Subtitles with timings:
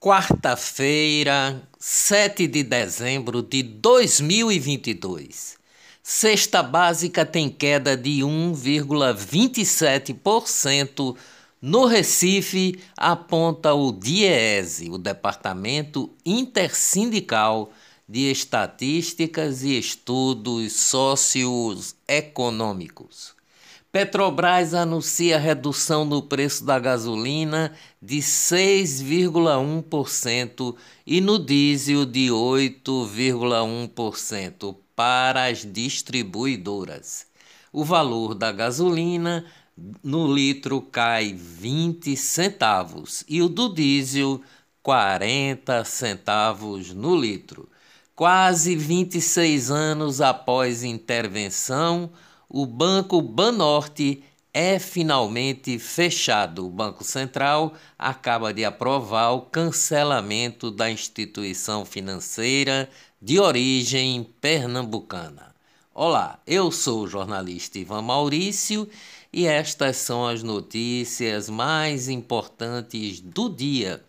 [0.00, 5.58] Quarta-feira, 7 de dezembro de 2022.
[6.00, 11.16] Cesta básica tem queda de 1,27%
[11.60, 17.72] no Recife, aponta o DIEESE, o Departamento Intersindical
[18.08, 23.36] de Estatísticas e Estudos Socioeconômicos.
[23.90, 30.76] Petrobras anuncia redução no preço da gasolina de 6,1%
[31.06, 37.26] e no diesel de 8,1% para as distribuidoras.
[37.72, 39.46] O valor da gasolina
[40.02, 44.42] no litro cai 20 centavos e o do diesel
[44.82, 47.66] 40 centavos no litro.
[48.14, 52.10] Quase 26 anos após intervenção,
[52.48, 54.22] o Banco Banorte
[54.54, 56.66] é finalmente fechado.
[56.66, 62.88] O Banco Central acaba de aprovar o cancelamento da instituição financeira
[63.20, 65.54] de origem pernambucana.
[65.94, 68.88] Olá, eu sou o jornalista Ivan Maurício
[69.30, 74.02] e estas são as notícias mais importantes do dia.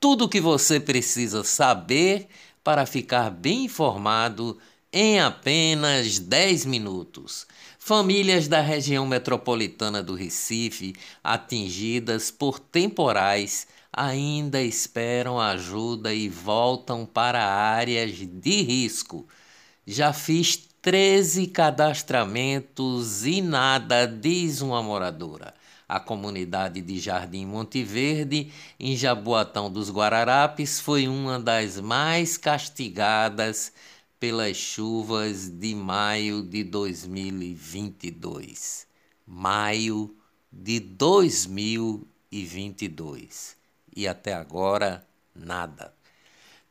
[0.00, 2.28] Tudo o que você precisa saber
[2.62, 4.56] para ficar bem informado
[4.94, 7.48] em apenas 10 minutos.
[7.86, 17.44] Famílias da região metropolitana do Recife, atingidas por temporais, ainda esperam ajuda e voltam para
[17.44, 19.28] áreas de risco.
[19.86, 25.52] Já fiz 13 cadastramentos e nada, diz uma moradora.
[25.86, 33.70] A comunidade de Jardim Monte Verde, em Jaboatão dos Guararapes, foi uma das mais castigadas
[34.18, 38.86] pelas chuvas de maio de 2022.
[39.26, 40.14] Maio
[40.52, 43.56] de 2022.
[43.96, 45.94] E até agora, nada.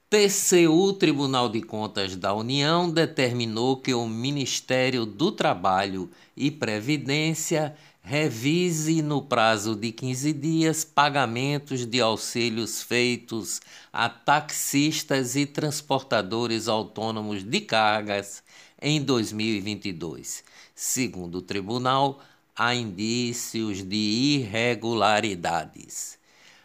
[0.09, 6.07] TCU, Tribunal de Contas da União, determinou que o Ministério do Trabalho
[6.38, 7.75] e Previdência
[8.06, 13.62] revise no prazo de 15 dias pagamentos de auxílios feitos
[13.94, 18.44] a taxistas e transportadores autônomos de cargas
[18.81, 20.44] em 2022.
[20.75, 22.19] Segundo o tribunal,
[22.53, 26.19] há indícios de irregularidades.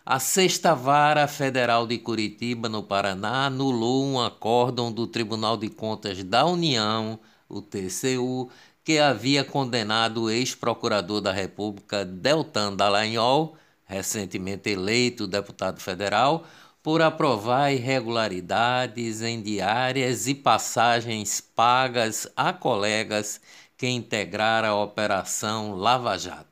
[0.05, 6.25] A Sexta Vara Federal de Curitiba, no Paraná, anulou um acórdão do Tribunal de Contas
[6.25, 8.51] da União, o TCU,
[8.89, 13.55] que havia condenado o ex-procurador da República Deltan Dallagnol,
[13.85, 16.47] recentemente eleito deputado federal,
[16.83, 23.43] por aprovar irregularidades em diárias e passagens pagas a colegas
[23.77, 26.48] que integraram a Operação Lava Jato.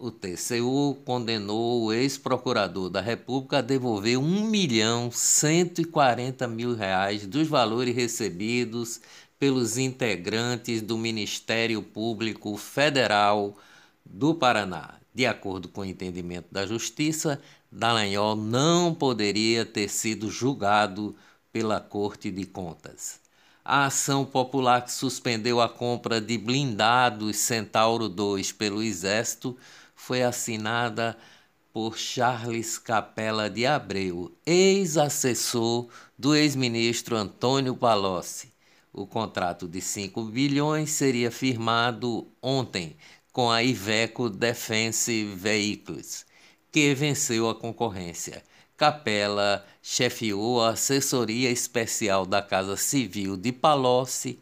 [0.00, 7.48] O TCU condenou o ex-procurador da República a devolver 1 milhão 140 mil reais dos
[7.48, 9.00] valores recebidos
[9.40, 13.56] pelos integrantes do Ministério Público Federal
[14.04, 14.94] do Paraná.
[15.12, 21.16] De acordo com o entendimento da Justiça, Dallagnol não poderia ter sido julgado
[21.52, 23.18] pela Corte de Contas.
[23.64, 29.58] A ação popular que suspendeu a compra de blindados Centauro 2 pelo Exército
[29.98, 31.18] foi assinada
[31.72, 38.52] por Charles Capella de Abreu, ex-assessor do ex-ministro Antônio Palocci.
[38.92, 42.96] O contrato de 5 bilhões seria firmado ontem
[43.32, 46.24] com a Iveco Defense Vehicles,
[46.70, 48.42] que venceu a concorrência.
[48.76, 54.38] Capela chefiou a assessoria especial da Casa Civil de Palocci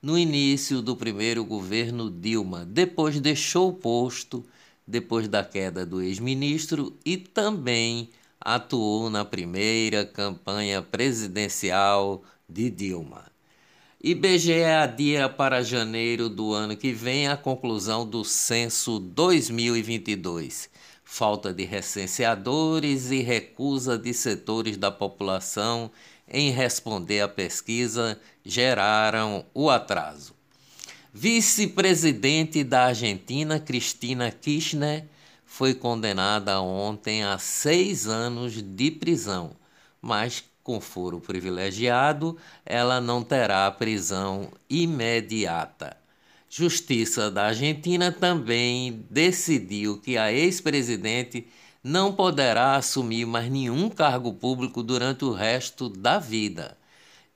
[0.00, 4.44] no início do primeiro governo Dilma, depois deixou o posto
[4.88, 8.08] depois da queda do ex-ministro e também
[8.40, 13.26] atuou na primeira campanha presidencial de Dilma.
[14.02, 20.70] IBGE adia para janeiro do ano que vem a conclusão do censo 2022.
[21.04, 25.90] Falta de recenseadores e recusa de setores da população
[26.26, 30.37] em responder à pesquisa geraram o atraso.
[31.12, 35.04] Vice-presidente da Argentina, Cristina Kirchner,
[35.44, 39.52] foi condenada ontem a seis anos de prisão,
[40.02, 45.96] mas com foro privilegiado, ela não terá prisão imediata.
[46.50, 51.46] Justiça da Argentina também decidiu que a ex-presidente
[51.82, 56.76] não poderá assumir mais nenhum cargo público durante o resto da vida.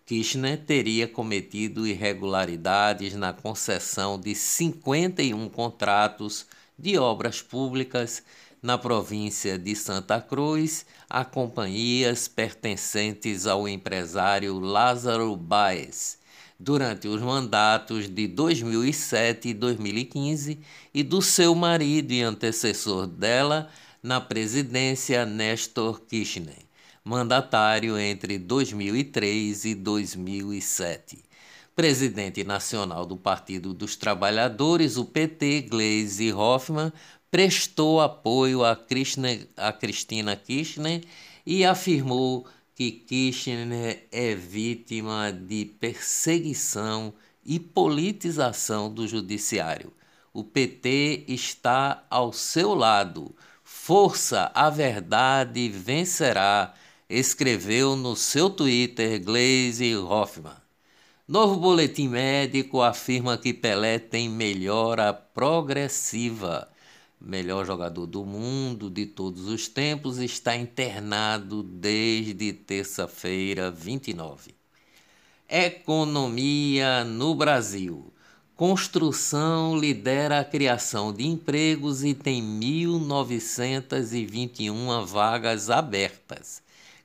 [0.04, 6.46] Kirchner teria cometido irregularidades na concessão de 51 contratos
[6.78, 8.22] de obras públicas
[8.62, 16.18] na província de Santa Cruz, a companhias pertencentes ao empresário Lázaro Baez,
[16.58, 20.60] durante os mandatos de 2007 e 2015
[20.94, 23.68] e do seu marido e antecessor dela
[24.00, 26.58] na presidência Nestor Kirchner,
[27.04, 31.18] mandatário entre 2003 e 2007.
[31.74, 36.92] Presidente nacional do Partido dos Trabalhadores, o PT, Gleisi Hoffmann,
[37.30, 41.02] prestou apoio a, Kirchner, a Cristina Kirchner
[41.46, 47.12] e afirmou que Kirchner é vítima de perseguição
[47.44, 49.92] e politização do judiciário.
[50.32, 53.34] O PT está ao seu lado.
[53.64, 56.74] Força, a verdade vencerá,
[57.18, 60.56] escreveu no seu Twitter Glaze Hoffman.
[61.28, 66.72] Novo boletim médico afirma que Pelé tem melhora progressiva
[67.24, 74.52] melhor jogador do mundo de todos os tempos, está internado desde terça-feira 29.
[75.48, 78.12] Economia no Brasil.
[78.56, 86.62] Construção lidera a criação de empregos e tem 1.921 vagas abertas.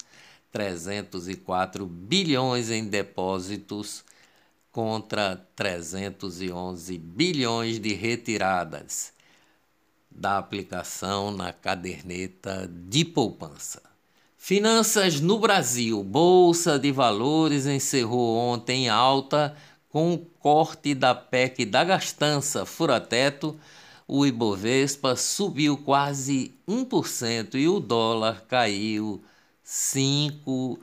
[0.52, 4.04] 304 bilhões em depósitos
[4.72, 9.12] contra 311 bilhões de retiradas
[10.10, 13.82] da aplicação na caderneta de poupança.
[14.36, 16.02] Finanças no Brasil.
[16.02, 19.56] Bolsa de Valores encerrou ontem alta
[19.90, 23.58] com o corte da PEC da gastança fura-teto.
[24.06, 29.22] O Ibovespa subiu quase 1% e o dólar caiu
[29.68, 30.78] 5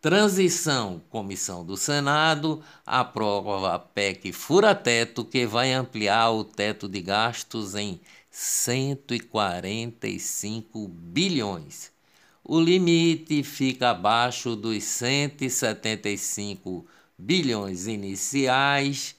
[0.00, 7.74] Transição, comissão do Senado, aprova a PEC fura-teto que vai ampliar o teto de gastos
[7.74, 11.92] em 145 bilhões.
[12.42, 19.14] O limite fica abaixo dos 175 bilhões iniciais.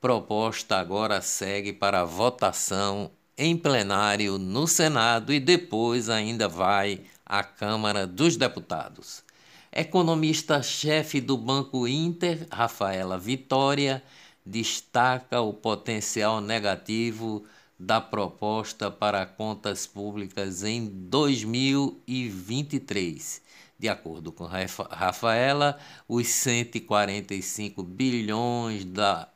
[0.00, 8.06] Proposta agora segue para votação em plenário no Senado e depois ainda vai à Câmara
[8.06, 9.24] dos Deputados.
[9.72, 14.02] Economista-chefe do Banco Inter, Rafaela Vitória,
[14.44, 17.44] destaca o potencial negativo
[17.78, 23.42] da proposta para contas públicas em 2023.
[23.78, 25.78] De acordo com Rafaela,
[26.08, 29.28] os 145 bilhões da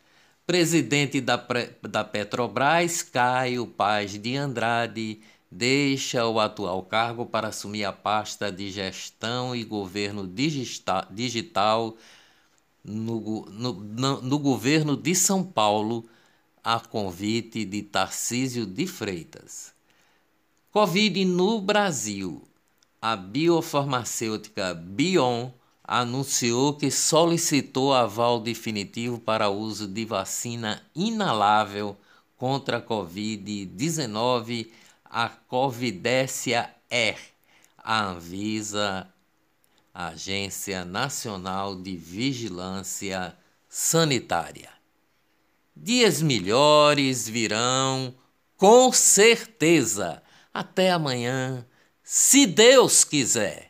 [0.46, 1.44] Presidente da,
[1.82, 8.70] da Petrobras, Caio Paz de Andrade, deixa o atual cargo para assumir a pasta de
[8.70, 10.24] gestão e governo
[11.10, 11.96] digital
[12.84, 16.08] no, no, no, no governo de São Paulo
[16.62, 19.72] a convite de Tarcísio de Freitas.
[20.70, 22.42] Covid no Brasil.
[23.00, 25.50] A biofarmacêutica Bion
[25.86, 31.96] anunciou que solicitou aval definitivo para uso de vacina inalável
[32.36, 34.68] contra a Covid-19,
[35.04, 37.18] a Covidécia R.
[37.78, 39.08] A Anvisa
[39.94, 43.34] Agência Nacional de Vigilância
[43.68, 44.68] Sanitária.
[45.74, 48.14] Dias melhores virão,
[48.56, 50.22] com certeza.
[50.52, 51.66] Até amanhã,
[52.02, 53.65] se Deus quiser.